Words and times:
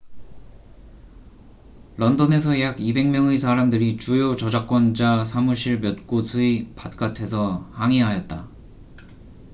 런던에서 1.97 2.59
약 2.59 2.77
200명의 2.77 3.37
사람들이 3.37 3.97
주요 3.97 4.35
저작권자 4.35 5.23
사무실 5.25 5.79
몇 5.79 6.07
곳의 6.07 6.73
바깥에서 6.75 7.69
항의하였다 7.73 8.49